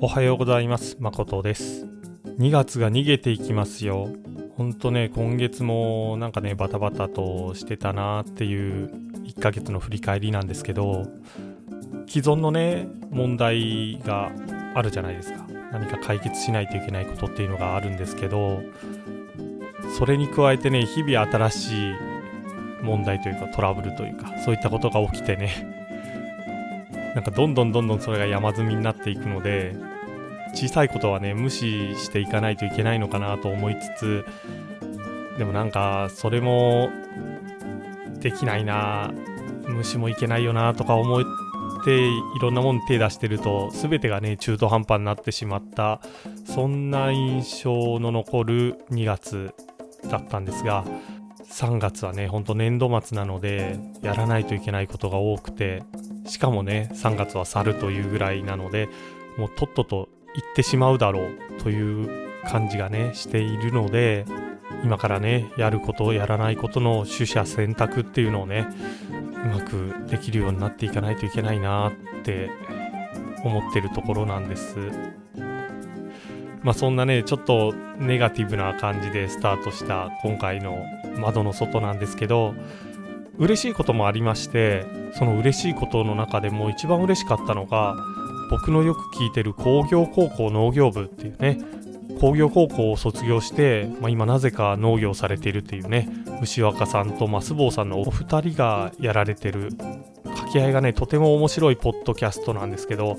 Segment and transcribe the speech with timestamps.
[0.00, 0.96] おはようございます。
[0.98, 1.86] 誠です。
[2.38, 4.08] 2月が逃げていきますよ。
[4.56, 8.90] ほんとね今月もなんかねバタバタとしてたなっていう
[9.24, 11.06] 1ヶ月の振り返りなんですけど
[12.06, 14.32] 既存のね問題が
[14.74, 15.46] あるじゃないですか。
[15.72, 18.62] 何か解決しないといけないことっていうのがあるんですけど
[19.98, 21.94] それに加えてね日々新しい
[22.82, 25.73] 問題というかトラブルというかそういったことが起きてね
[27.14, 29.76] なんかどんどんどんどんそれが山積みになっていくので
[30.54, 34.24] 小さいことはね無視していかないといけないのかなと思いつつ
[35.38, 36.90] でもなんかそれも
[38.20, 39.12] できないな
[39.66, 41.24] 無視もいけないよなとか思っ
[41.84, 46.00] ていろんなもん手出してると全てがね中途半端になってしまった
[46.46, 49.54] そんな印象の残る2月
[50.08, 50.84] だったんですが
[51.50, 55.82] 3月はねほんと年度末なのでやらないといけないことが多くて
[56.26, 58.88] しかもね3月は去るというぐらいなので
[59.36, 64.24] もうとっとと行ってしまうだろうという感じがねしているので
[64.82, 68.66] 今からねやることやらないことの取捨選択っていうのをね
[69.44, 72.50] うまくできるようになっていかないといけないなって
[73.44, 74.76] 思ってるところなんです。
[76.62, 80.78] まあそんなねちょっとネガティブな感じでスタートした今回の
[81.18, 82.54] 窓の外なんですけど
[83.38, 84.86] 嬉しいこともありまして
[85.18, 87.96] その嬉しいことの中でも一番嬉しかったのが
[88.50, 91.58] 僕のよく聞いてる工業高校農業部っていうね
[92.20, 96.08] 工業高校を卒業して、まあ、今なぜか農業されているっていうね
[96.42, 99.70] 牛若さんとマスボウさんのお二人がやられてる
[100.24, 103.18] 掛け合いがねとても面白いポッドキャストなんですけど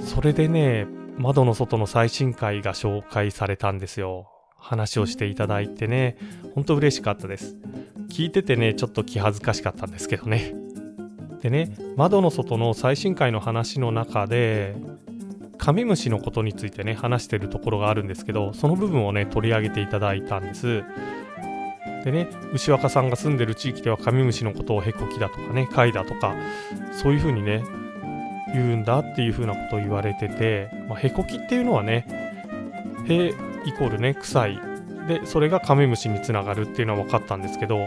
[0.00, 0.86] それでね
[1.18, 4.33] 窓の外の最新回が紹介されたんですよ。
[4.64, 6.16] 話をしていただいてね
[6.54, 7.56] ほんと嬉しかったです。
[8.08, 10.54] 聞いててねちょっと気恥ずかしかったんですけどね。
[11.42, 14.74] でね窓の外の最新回の話の中で
[15.58, 20.82] カメムシのことについてね話してるところがあるんですけどその部分をね取り上げていただいたんです。
[22.04, 26.34] でね牛若さんが住んでる地域ではカメムシのことをヘコキだとかね貝だとか
[26.92, 27.64] そういう風にね
[28.54, 32.06] 言うんだっていう風なことを言われてて、まあ、ヘコキっていうのはね
[33.08, 33.34] へ
[33.66, 34.60] イコールね臭い。
[35.08, 37.86] でそれがカメムシにつながるっていうのは分かったんですけど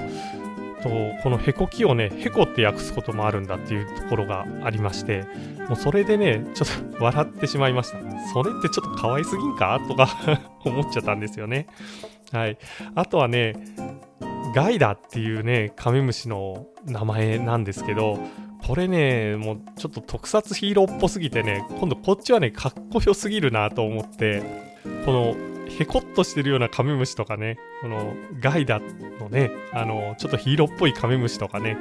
[0.83, 0.89] と
[1.23, 5.25] このへこきをねへこって訳すこともあるんだっていうところがありまして
[5.67, 7.97] もうそれでねちょっと 笑ってしまいました。
[8.33, 9.79] それってちょっと可愛すぎんか？
[9.87, 10.07] とか
[10.63, 11.67] 思っちゃったんですよね。
[12.31, 12.57] はい。
[12.93, 13.55] あとはね
[14.53, 18.19] ガイダっていうねカメムシの名前なんですけど
[18.65, 24.43] これねもうちょっと特撮ヒーローっぽすぎてね今度こっちはねかっこよすぎるなと思って
[25.05, 25.35] この
[25.79, 28.79] へこっとしてるようなカメムシとかね、このガイダ
[29.19, 31.77] のね、あの、ちょっとヒーローっぽいカメムシとかね、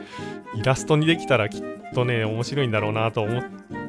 [0.55, 1.63] イラストにできたらきっ
[1.95, 3.43] とね、面白いんだろうなと思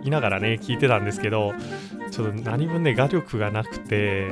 [0.04, 1.54] いながらね、聞いてたんですけど、
[2.12, 4.28] ちょっと何分ね、画力がなくて、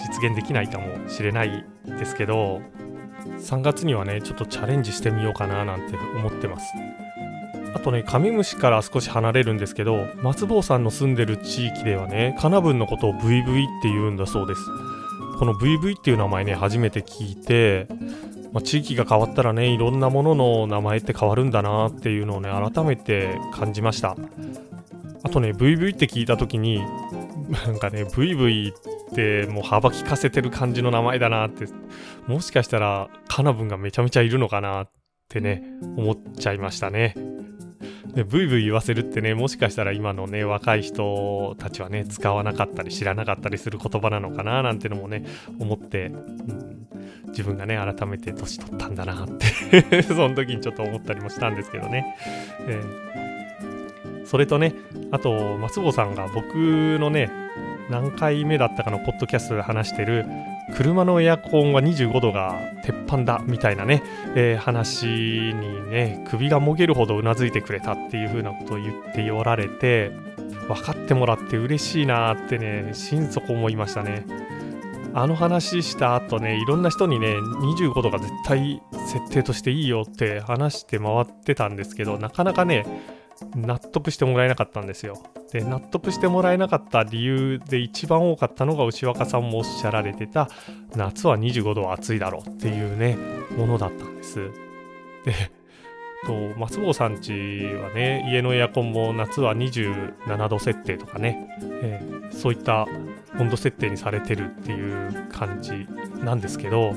[0.00, 2.62] 実現できないかもしれないですけど、
[3.38, 6.72] 3月にはね、ちょっとチャレンジしてみようかななんて思ってます。
[7.74, 14.60] あとね、カメムシから少し離れるんですけど、松坊さんの住んでる地域ではね、カナブンのことを VV って言うんだそうです。
[15.38, 17.86] この VV っていう名前ね、初めて聞いて、
[18.52, 24.16] まあ、地域が変わったらね、いろんなものの名前って変わるんだなっていうのをね、改めて感じました。
[25.22, 26.82] あとね、VV って聞いた時に、
[27.66, 28.74] なんかね、VV っ
[29.14, 31.66] てもう幅利かせてる感じの名前だなって、
[32.26, 34.90] もしかしたらカナブンがめちゃめちゃいるのかなっ
[35.28, 35.62] てね、
[35.96, 37.14] 思っちゃいましたね。
[38.18, 45.24] でブイブイ言わせるってねもしかしたら今のね若い人たちはね使わなかったり知らなかったりする言葉なのかななんてのもね
[45.60, 46.88] 思って、うん、
[47.28, 52.16] 自分がね改めて年取ったんだなって その時にちょっと思ったりもしたんですけどね、
[52.66, 54.74] えー、それとね
[55.12, 56.56] あと松坊さんが僕
[56.98, 57.30] のね
[57.88, 60.26] 何回目だったかのポッドキャストで話してる
[60.74, 64.02] 車のエアコンは25度が鉄板だみたいなね、
[64.34, 70.10] えー、話にね首がもげるほどうなずいてくれたっていう風なことを言っておられて
[70.68, 74.24] 分かってもらって嬉しいなってね心底思いましたね。
[75.14, 82.84] あの話した後ねいろんな人にね25度が絶対設定としていいよって話して回ってたんですけどなかなかね
[83.54, 85.22] 納得してもらえなかったんですよ。
[85.52, 90.48] で納得してもらえなかった理由で一番多かったのが牛若さんもおっしゃられてた
[90.94, 93.16] 夏は25度は暑いだろうっていうね
[93.56, 94.50] ものだったんです。
[95.24, 95.58] で
[96.26, 101.48] と松坊さんちはね家のエアコンも夏は27度設定とかね、
[101.82, 102.86] えー、そういった
[103.38, 105.86] 温度設定にされてるっていう感じ
[106.24, 106.94] なんですけど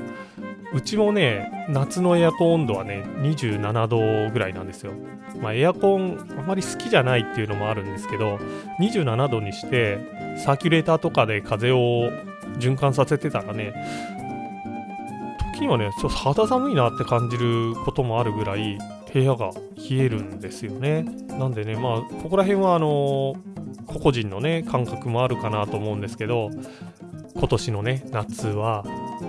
[0.73, 4.93] うちもね、夏のエアコン温度はね、27度ぐらいなんですよ。
[5.41, 8.37] まあ、エアコンあまり好きじゃないっていうのもあるんですけど、
[8.79, 9.99] 27度にして、
[10.37, 12.09] サーキュレーターとかで風を
[12.59, 13.73] 循環させてたらね、
[15.53, 18.77] 時にはね、ちょっと肌寒いなって感じることもあるぐらい、
[19.13, 21.03] 部屋が冷えるんですよね。
[21.27, 23.35] なんでね、まあ、ここら辺はあの
[23.87, 26.49] 個々人のね、感覚もあるかなと思うんですけど、
[27.35, 28.85] 今年のね、夏は、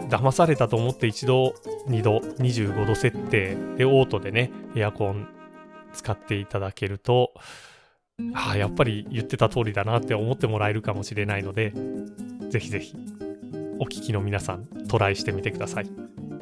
[0.09, 1.55] 騙されたと思って一度、
[1.89, 5.29] 2度、25度設定でオートでね、エアコン
[5.93, 7.33] 使っていただけると、
[8.35, 11.73] ああ、やっぱり言ってた通りだなって思ってもらえるかもしれないので、
[12.51, 12.97] ぜひぜひ、
[13.79, 15.91] お聞きの皆さん、トライしてみてください。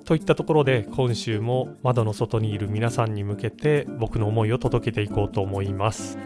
[0.05, 6.19] といったところで、今週も窓の外にいる皆さんに向けて、僕の思いを届けていこうと思います。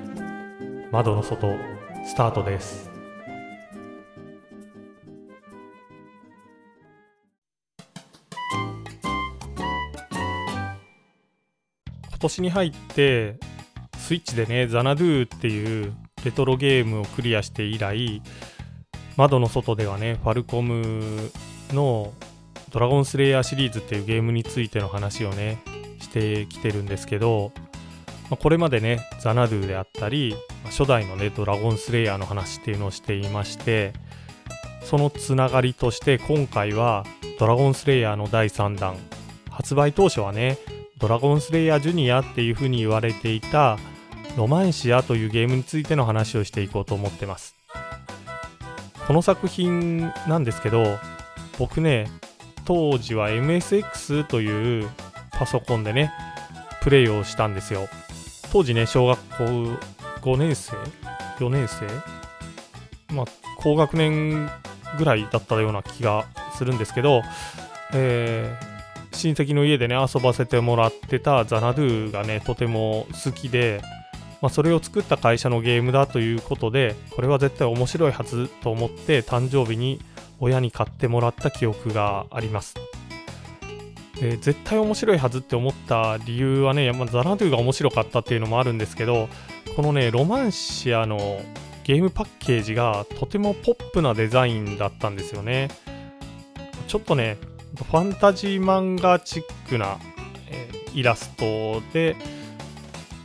[0.90, 1.54] 窓の外、
[2.06, 2.93] スタートです。
[12.24, 13.36] 年に入って
[13.98, 15.94] スイッチでねザナドゥっていう
[16.24, 18.22] レトロゲームをクリアして以来
[19.16, 21.30] 窓の外ではねファルコム
[21.70, 22.12] の
[22.70, 25.62] ドラゴンスレイヤーシリーズっていうゲームについての話をね
[26.00, 27.52] してきてるんですけど、
[28.30, 30.34] まあ、これまでねザナドゥであったり
[30.64, 33.92] 初代のねドラゴンスレイヤーの話っていうのをしていまして
[34.82, 37.04] そのつながりとして今回は
[37.38, 38.96] ドラゴンスレイヤーの第3弾
[39.50, 40.58] 発売当初はね
[41.04, 43.78] ドラゴンスレイヤージュニアっていう風に言われていた
[44.38, 47.54] ロマンシアというゲームについての話をしていこうと思ってます。
[49.06, 50.98] この作品なんですけど、
[51.58, 52.10] 僕ね、
[52.64, 54.88] 当時は MSX という
[55.32, 56.10] パソコンでね、
[56.80, 57.86] プレイをしたんですよ。
[58.50, 59.44] 当時ね、小学校
[60.22, 60.72] 5年生
[61.38, 61.86] ?4 年生？
[63.14, 63.26] まあ、
[63.58, 64.50] 高学年
[64.96, 66.24] ぐらいだったような気が
[66.56, 67.20] するんですけど、
[67.92, 68.73] えー、
[69.14, 73.82] 親戚の家でね遊ばせてもらってたザナドゥがねとても好きで、
[74.40, 80.00] まあ、それを作った会社のゲームだということでこれは絶対面白いはずと思って誕生日に
[80.40, 82.74] 親に買ってもらった記憶があります。
[84.20, 89.28] で絶対面白いはずって思った理由はね、まあ、ザナドゥが面白かったっていうのもあるんですけど
[89.74, 91.40] このねロマンシアの
[91.82, 95.68] ゲームパッケージがとてもポップなデザインだったんですよね。
[96.86, 97.38] ちょっとね
[97.82, 99.98] ファンタジー漫画チックな、
[100.48, 102.14] えー、イラストで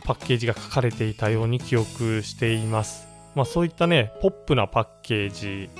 [0.04, 3.06] パッケージが書かれていたように記憶しています。
[3.36, 5.70] まあそういったね、ポップなパッケージ、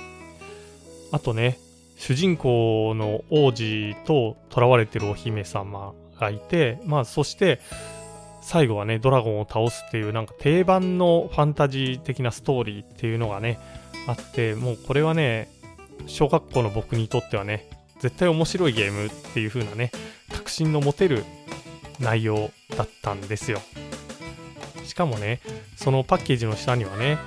[1.11, 1.59] あとね、
[1.97, 7.59] 主人公の王子と囚われてるお姫様がいて、まあそして
[8.41, 13.59] 最後はね、ドラゴンを倒すっていうなんか定番のファンタジー的なストーリーっていうのがね、
[14.07, 15.49] あって、もうこれはね、
[16.07, 17.69] 小学校の僕にとってはね、
[18.01, 19.91] 絶対面白いゲームっていう風なね、
[20.33, 21.23] 確信の持てる
[21.99, 23.61] 内容だったんですよ。
[24.83, 25.39] しかもね、
[25.75, 27.17] そのパッケージの下にはね、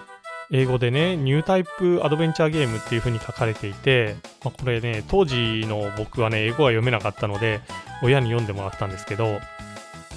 [0.51, 7.61] 英語でね、ニュータイプアドベンチャーゲームっていう風に書かれていて、まあ、これね、当時の僕はね、英語は読めなかったので、
[8.03, 9.41] 親に読んでもらったんですけど、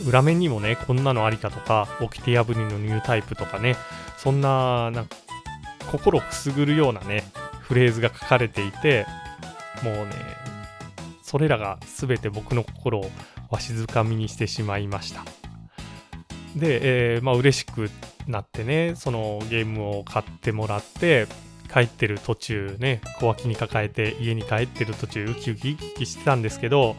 [0.05, 3.75] 裏面にもね、こんなのありかとか、オキティアブリのニュータイプとかね、
[4.17, 5.15] そんな、なんか、
[5.91, 7.23] 心くすぐるようなね、
[7.61, 9.05] フレーズが書かれていて、
[9.83, 10.13] もうね、
[11.21, 13.09] それらが全て僕の心を
[13.49, 15.23] わしづかみにしてしまいました。
[16.55, 17.89] で、えー、まあ嬉しく
[18.27, 21.27] なってね、そのゲームを買ってもらって、
[21.71, 26.95] 帰ってる途中ね、小脇に抱えて家に帰ってる途中ウキウキウキウキしてたんですけど、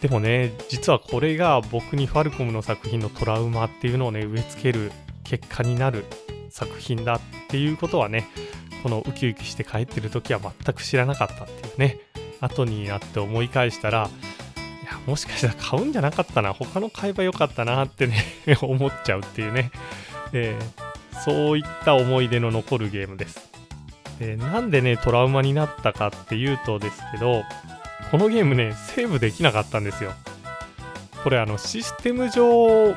[0.00, 4.90] でもね、実はこれが僕にファルコムの作品のトラウマっていうのをね、植え付ける
[5.24, 6.06] 結果になる
[6.48, 8.26] 作品だっていうことはね、
[8.82, 11.98] このウキウキして帰ってる時は全く知らなかったっていうね、
[12.40, 14.08] 後になって思い返したら、
[14.82, 18.24] いや、もしかしたら買うんじゃなかったな、他の買えばよかったなってね
[18.62, 19.70] 思っちゃうっていうね、
[20.32, 23.50] えー、そういった思い出の残るゲームです。
[24.18, 27.42] でなんでね、トラウマになったかっていうとですけど、
[28.10, 30.12] このゲームね、セーブできなかったんですよ。
[31.22, 32.94] これあのシステム上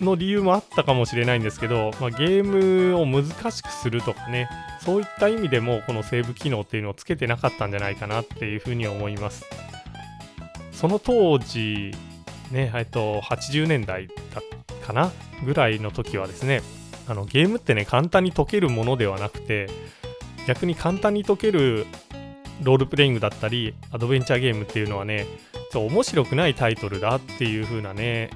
[0.00, 4.48] の理由もあったかもしれないんですけど、まあ、ゲームを難しくするとかね、
[4.84, 9.46] そういった意味でもこのセーブ機能っていうのをつけてなかったんじゃないかなっていうふうに思います。
[10.72, 11.92] その当時、
[12.50, 14.14] ね、えっと、80年代だ
[14.86, 15.10] かな
[15.44, 16.62] ぐらいの時はですね、
[17.08, 19.68] あのゲームってね、簡単に解けるものではなくて、
[20.46, 21.86] 逆に簡単に解ける
[22.62, 25.26] ロールプレイングだったり、アドベンチャーゲームっていうのはね、
[25.72, 28.28] ちょ面白くないタイトルだっていう風なね、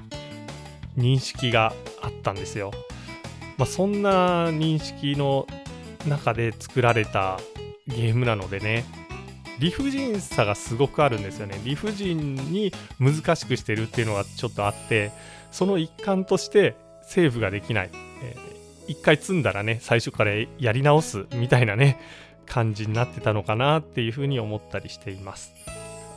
[0.97, 2.71] 認識があったんですよ。
[3.57, 5.45] まあ、そんな認識の
[6.07, 7.39] 中で作られた
[7.87, 8.85] ゲームなのでね、
[9.59, 11.59] 理不尽さがすごくあるんですよね。
[11.63, 15.11] 理不尽に難しくしてるっていうのがちょっとあって
[15.51, 17.89] その一環としてセーブができない、
[18.23, 21.99] えー、一回積んだらね最初からやり直すみたいなね
[22.45, 25.53] 感じになってたのかなっていうふうに思ったりしています。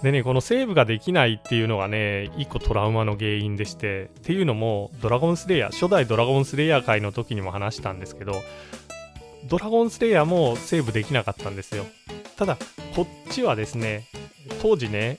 [0.03, 8.43] でね、このセーブができないっていうのがね、一個トラウマの原因でして、っていうのも、ドラゴンスレイヤー、初代ドラゴンスレイヤー界の時にも話したんですけど、
[9.45, 11.87] ドラゴンスレイヤーもセーブできなかったんですよ。
[12.37, 12.57] ただ、
[12.95, 14.07] こっちはですね、
[14.61, 15.19] 当時ね、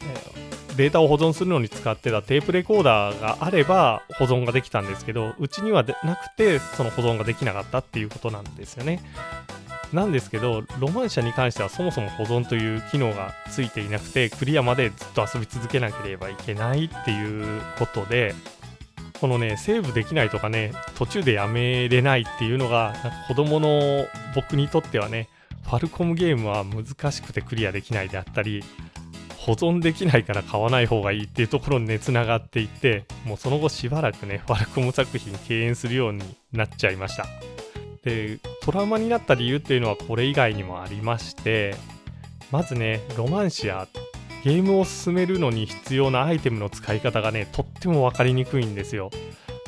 [0.76, 9.02] データを保存するのに使ってたテープレコーダーがあれば保存ができたんですけど、うちにはなくてその保存ができなかったっていうことなんですよね。
[9.92, 18.34] なんですけど、ロマン社に関してはそもそも保存という機能がついていなくて、クリアまでずっと遊び続けなければいけないっていうことで、
[19.24, 25.30] このね、セーブできないとかね、途中でやめれないっていうのが、なんか子供の僕にとってはね、
[25.64, 28.66] ファルコムゲームは難しくてクリアできないであったり、
[29.38, 37.26] 保存できないから買わない方がいいっていうところにね、つながっていって、もうその後しばらくね、ファルコム作品敬遠するようになっちゃいました。
[38.04, 41.78] でトラウマになった理由っていうのはこれ以外にもありまして
[42.52, 43.88] まずねロマンシアっ
[44.44, 49.10] ゲームを進めるのに必要なアイテムの使い方がねとっても分かりにくいんですよ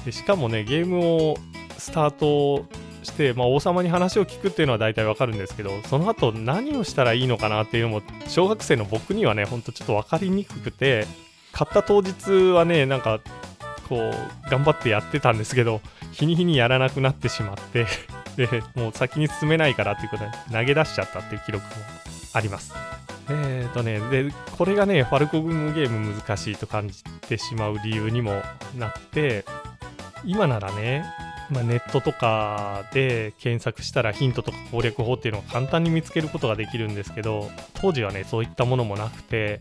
[0.06, 1.38] でしかもねゲームを
[1.78, 2.66] スタート
[3.04, 11.06] して、まあ、王様に話を聞くっていうのは大体わかるんですけどその後何をしたらいいのかなっていうのも小学生の僕にはねほんとちょっと分かりにくくて
[11.52, 13.22] 買った当日はねなんか
[13.88, 15.80] こう頑張ってやってたんですけど
[16.12, 17.86] 日に日にやらなくなってしまって
[18.36, 21.72] で、もう先に進めないからっていうことで投げ出しちゃったっていう記録も
[22.34, 22.74] あります。
[23.30, 28.42] えっ、ー、とね、で、これがね、ファルコムゲーム難しいと感じてしまう理由にも
[28.78, 29.46] なって、
[30.24, 31.06] 今ならね、
[31.50, 39.60] まあ、ネットとかで検索したらヒントとか攻略法っていうのを簡単に見つけることができるんですけど、当時はね、そういったものもなくて、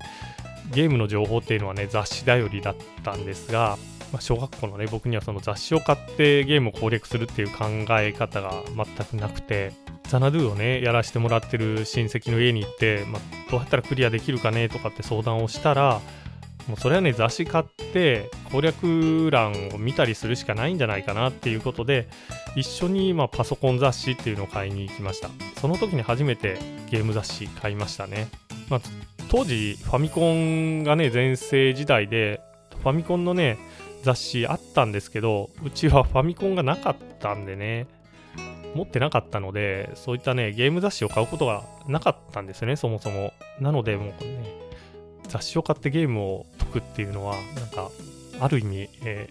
[0.73, 3.77] ゲームの情報っていうのはね、雑誌頼りだったんですが、
[4.15, 7.65] まあ、小学校のね、僕にはその雑誌を買ってゲームを攻略するっていう考
[7.99, 9.73] え方が全くなくて、
[10.05, 16.01] ザナドゥをね、やらせてもらってる親戚の家に行って、まあ、どうやったらクリアできるかねとかって相談をしたら、
[16.69, 22.07] もうそれはね、雑誌買って攻略欄を見たりするしかないんじゃないかなっていうことで、
[22.55, 25.29] 一緒にまパソコン雑誌っていうのを買いに行きました。
[25.61, 26.57] その時に初めて
[26.89, 28.29] ゲーム雑誌買いましたね。
[28.69, 28.81] まあ、
[29.29, 32.41] 当時、ファミコンがね、全盛時代で、
[32.81, 33.59] ファミコンのね、
[34.05, 37.87] 雑誌あったんですけど、うちはファミコンがなかったんでね、
[38.75, 43.33] 持ってなかったので、そういったね、ゲーム雑誌を買うことがなかったんですね、そもそも。
[43.61, 44.65] なので、もうね、
[45.29, 47.91] 雑誌を買ってゲームを解くっていうのは、なんか、
[48.41, 49.29] ある意味、え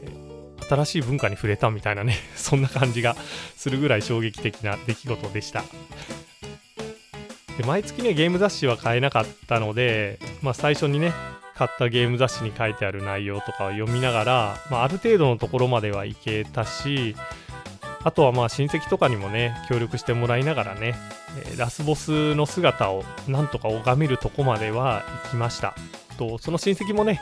[0.59, 3.15] ー、新しい文化に触れたみたいなね、 そんな感じが
[3.55, 5.63] するぐらい衝撃的な出来事でした。
[7.57, 11.13] で毎月ね、ゲーム雑誌は買えなかったので、まあ最初にね、
[11.55, 17.15] 買ったゲーム雑誌に書いてある内容とかを読みながら、まあ、ある程度のところまではいけたし
[18.03, 20.93] あとはまあ親戚とかにもね協力してもらいながらね、
[21.53, 25.73] えラスボスの姿をなんとか拝めるとこまでは行きました。
[26.17, 27.21] とその親戚もね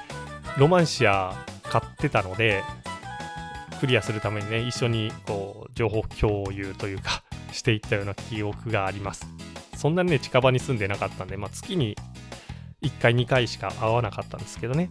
[0.57, 1.33] ロマンシア
[1.63, 2.63] 買ってたので
[3.79, 9.27] クリアするためにね一緒にこう情報共有というかしていったような記憶があります。
[9.77, 11.95] そんなにね近場に住んでなかったんで、まあ、月に
[12.81, 14.89] 1回2回しか会わなかったんですけどね。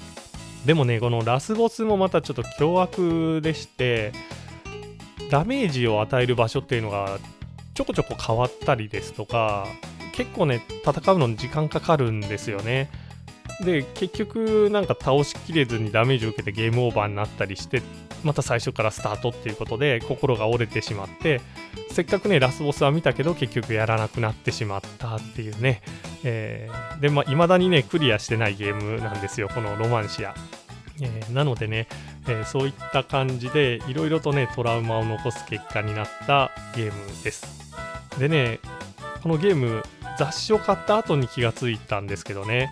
[0.64, 4.12] でもねこのラスボスもまたちょっと凶悪でして
[5.30, 7.18] ダメージを与える場所っていうのが
[7.74, 9.66] ちょこちょこ変わったりですとか
[10.12, 12.90] 結構ね戦うのに時間かかるんですよね。
[13.64, 17.82] で結局なんか倒しきれずにダメージを受けてゲームオーバーになったりして
[18.24, 21.40] また最初からスタートっていうことで心が折れてしまって
[21.90, 25.82] せっかくねラスボスは見たけど結局やらなくなってしまったっていうね、
[26.24, 30.34] えー、でまあ未だにねクリアしてないゲームなんですよこのロマンシア、
[31.00, 31.88] えー、なのでね、
[32.28, 37.60] えー、そういった感じでいろいろとねトラウマを残す結果になったゲームです。
[38.18, 38.60] でね
[39.22, 39.82] このゲーム
[40.18, 42.70] 雑誌を買った後に気がついたんですけどね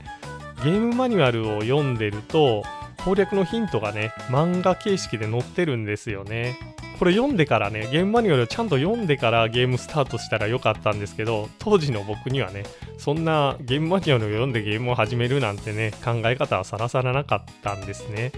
[0.65, 2.65] ゲームマニュアルを読んでると
[3.09, 6.59] 攻略のヒントがね漫画形式で載ってるんですよね。
[6.99, 12.65] これ読んでからねゲームマニュアルをちゃんと読んでからゲームスタートしたらよかったんですけど当時の僕にはね
[12.99, 18.31] そんなゲームマニュアルを読んでゲームを始めるなんてね考え方はさらさらなかったんですね。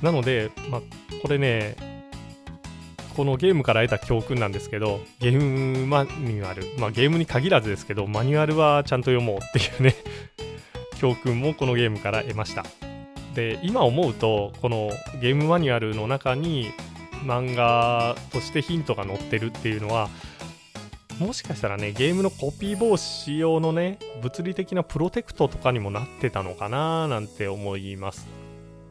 [0.00, 0.80] なので、ま、
[1.20, 1.76] これね
[3.14, 9.96] このゲームから得た教訓なんですけどゲームマニュアルまあゲームに限らずですけどマニュアルはちゃんと読もうっていうね
[10.98, 12.64] 教訓もこのゲームから得ました。
[13.36, 14.90] で今思うとこの
[15.20, 16.72] ゲームマニュアルの中に
[17.22, 20.08] 漫画としてヒントが載ってるっていうのは
[21.18, 28.26] もしかしたらねゲームのコピー防止用のね物理的なプロテクトとかにもなってたのかななんて思います。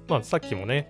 [0.08, 0.90] まあさっきもね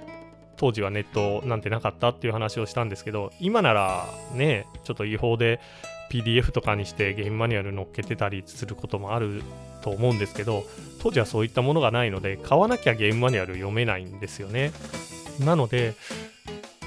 [0.58, 5.62] 当時はネットなんてなかったっていう話をしたんですけど今ならねちょっと違法で
[6.12, 9.42] PDF とかにしてゲームマニュアル載っけてたりすることもある
[9.82, 10.64] と思うんですけど
[11.00, 14.72] 当時はそういったものがないので買わなきゃゲームマニュアル読めないんですよね。
[15.40, 15.96] なので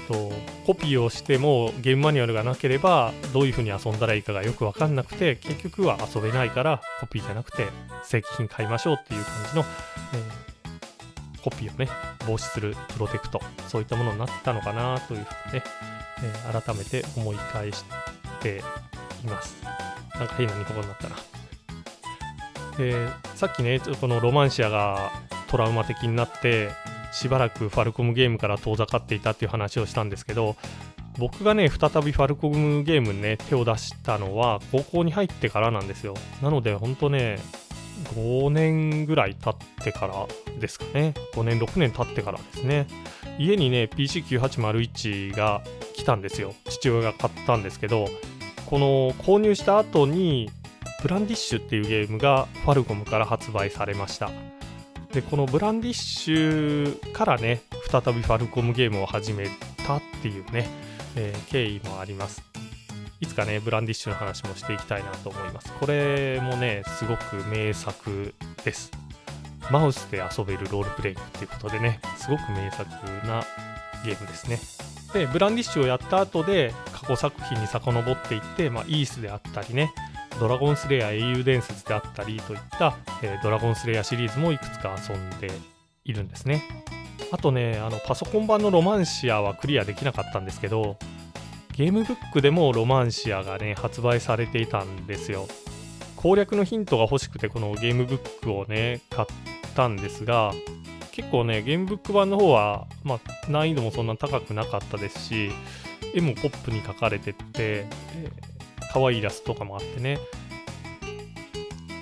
[0.09, 0.31] と
[0.65, 7.67] コピーをしてもゲームマニュアルがなければどういう風に遊んだらいいかがよく分かんなくて結局は遊べないからコピーじゃなくて
[8.03, 9.65] 正規品買いましょうっていう感じの、
[10.13, 11.87] えー、コピーをね
[12.25, 15.63] 防止するプロテクトそういったものになったのかなというふうにね、
[16.23, 17.85] えー、改めて思い返し
[18.41, 18.63] て
[19.23, 19.61] います。
[20.15, 21.15] なんか変な日本語になったな
[22.77, 25.11] でさっきねこのロマンシアが
[25.49, 26.69] トラウマ的になって
[27.11, 30.55] しばらくファルコムゲームから遠ざかっていたっていう話をしたんですけど
[31.17, 36.13] 僕がね再びファルコムゲームにね手を出したのは高校に入ってからなんですよ。
[36.41, 37.39] なのでほんとね
[38.15, 40.27] 5年ぐらい経ってから
[40.59, 41.13] ですかね。
[41.33, 42.87] 5年6年経ってからですね。
[43.37, 45.61] 家にね PC9801 が
[45.93, 46.53] 来たんですよ。
[46.69, 48.07] 父親が買ったんですけど
[48.69, 50.51] この購入した後に
[51.01, 54.29] ブランディッシュっていうゲームがファルコムから発売されました。
[55.11, 59.47] でこのブランディッシュからね再びファルコムゲームを始め
[59.87, 60.69] たっていうね、
[61.15, 62.43] えー、経緯もあります。
[63.19, 65.73] いつかねブランディッシュの話もしていきたいなと思います。
[65.79, 68.91] これもねすごく名作です。
[69.71, 72.87] マウスで遊べるロールプレイングっていうことでねすごく名作
[73.25, 73.43] な
[74.05, 74.59] ゲームですね。
[75.13, 76.71] でブランディッシュをやった後で
[77.09, 79.91] 過去作品に遡っていって、まあ、イースであったりね
[80.39, 85.49] ドラゴンスレイヤー英雄伝説であったりといった、えー、ドラゴンスレイヤーシリーズもいくつか遊んで
[86.05, 86.63] いるんですね。
[87.31, 90.97] あとね、あのパソコン版のロマンシアはクリアできなかったんですけど、
[91.75, 95.47] ゲームブックでもロマンシアがね、発売されていたんですよ。
[96.15, 99.27] 攻略のヒントが欲しくて、このゲームブックをね、買っ
[99.75, 100.53] たんですが、
[101.11, 105.51] 結構ね、ゲームブック版の方は、まあ、難易度もそんな高くなかったですし、
[106.13, 107.85] 絵もポップに描かれてって、
[108.93, 110.19] 可愛いイラストとかもあってね。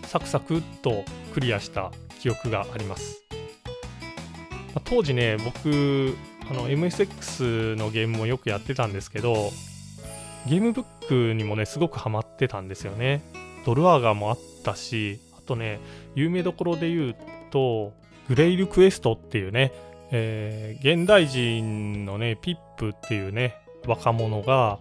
[0.08, 3.24] サクサクっとクリアした記憶があります、
[4.74, 6.16] まあ、当時ね僕
[6.50, 9.52] あの MSX のゲームもよくやってたんですけど
[10.48, 13.22] ゲームブックにもねすごくハマってたんですよね。
[13.66, 15.82] ドルアーガーもあったしあとね
[16.16, 17.16] 有名どころで言う
[17.52, 17.92] と
[18.30, 19.74] グレイルクエストっていうね、
[20.12, 24.80] えー、現代人のねピップっていうね若者が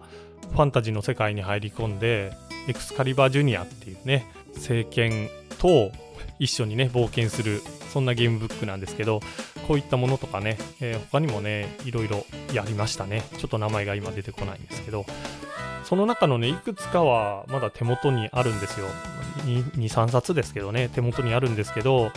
[0.51, 2.31] ファンタジーの世界に入り込んで
[2.67, 5.91] エクスカリバージュニアっていうね政権と
[6.39, 9.21] 一緒にね冒険するそんなゲームブックなんですけど
[9.67, 13.23] こういったものとかね、えー、他にもねいろいろやりましたね。
[13.37, 15.05] ちょっと名前が今出てこないんですけど。
[15.83, 18.87] その中のねいくつかはまだ手元にあるんですよ。
[19.77, 22.11] 23冊ですけどね手元にあるんですけど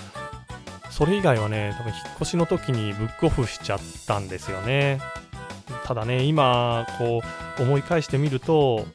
[0.91, 5.01] それ以外はね多分引っ越しの時にブックオフしちゃったんですよね。
[5.85, 7.23] ただね今こ
[7.59, 8.87] う思い返してみると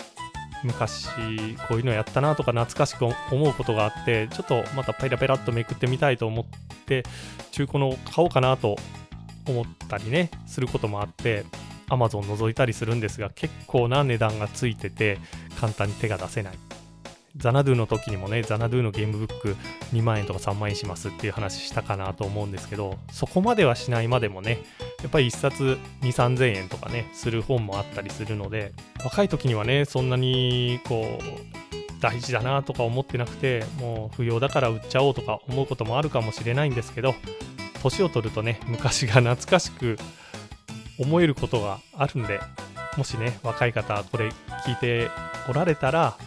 [0.63, 1.07] 昔
[1.67, 6.45] こういうのやったなとか懐かしく思うことがあってちょっとまたペラペラっとめくってみたいと思っ
[6.85, 7.03] て
[7.51, 8.75] 中古の買おうかなと
[9.47, 11.45] 思ったりねすることもあって
[11.87, 15.19] Amazon 覗いたりするんですが結構な値段がついてて
[15.59, 16.64] 簡単に手が出せない。
[17.37, 19.55] ザナドゥの時にもね、ザナドゥのゲームブック
[19.93, 24.63] 2万円とか3万円しますっていう話したかなと思うんですけど、そこまではしないまでもね、
[25.01, 31.55] やっぱり1冊2、3000円とかね、する本もあったりするので、若い時にはね、そんなにこう、
[31.99, 37.15] 大事だなとか思ってなくて、もう不要だから売っちゃおうとか思うこともあるかもしれないんですけど、
[37.81, 39.97] 年を取るとね、昔が懐かしく
[40.97, 42.39] 思えることがあるんで、
[42.97, 44.29] もしね、若い方、これ
[44.65, 45.09] 聞いて
[45.49, 46.17] おられたら、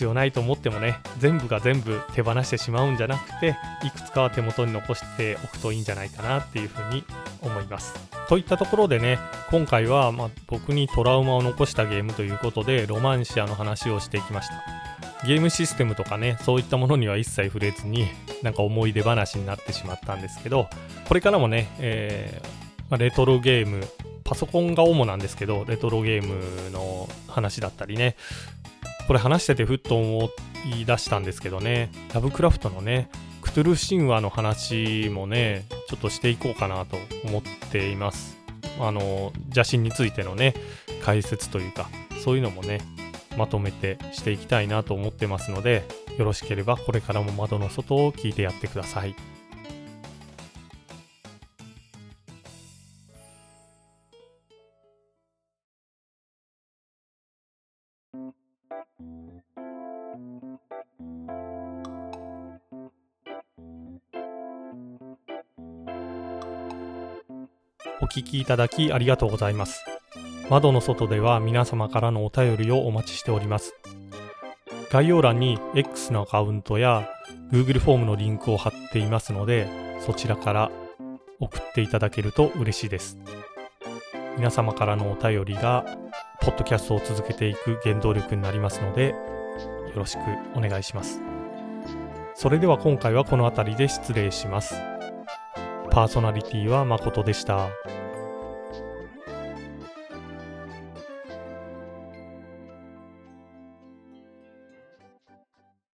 [0.00, 7.04] 必要ないと思ってもね全部が全部手放してしまうんじゃなくていくつかは手元に残しておくといいんじゃないかなっていうふうに
[7.42, 7.92] 思います。
[8.26, 9.18] といったところでね
[9.50, 14.54] 今回はま僕にトラウマを残したゲームということでロマンシアの話をしていきました。
[15.26, 18.06] ゲームシステムとかねそういったものには一切触れずに
[18.42, 20.66] なんか思い出話になってしまったんですけど
[21.08, 22.46] これからもね、えー、
[22.88, 23.86] ま、レトロゲーム
[24.24, 28.16] パソコンが主なんですけどレトロゲームの話だったりね
[29.10, 30.30] これ話しててふっと思
[30.78, 33.10] い出したんですけどね、ラブクラフトのね、
[33.42, 38.38] クトゥルフ神話の話もね、ちょっとしていこうかなと思っています。
[38.78, 40.54] あの、邪神についてのね、
[41.02, 41.88] 解説というか、
[42.22, 42.82] そういうのもね、
[43.36, 45.82] まとめてしていきたいなと思ってますので、
[46.16, 49.16] よろしければこれからも窓の外を聞いてやってください。
[68.02, 69.84] お聞きいただきありがとうございます。
[70.48, 73.74] 窓の外では皆様からのお便りをお待ちしております。
[74.90, 77.08] 概要欄に X のアカウントや
[77.52, 79.68] Google フォームのリンクを貼っていますので、
[80.00, 80.70] そちらから
[81.38, 83.18] 送っていただけると嬉しいです。
[84.36, 85.84] 皆様からのお便りが、
[86.40, 89.16] ポッドキャストを続けていく原動力になりますので、よ
[89.94, 90.20] ろしく
[90.56, 91.20] お願いします。
[92.34, 94.74] それでは今回はこの辺りで失礼します。
[95.90, 97.68] パーソナリティは誠でした。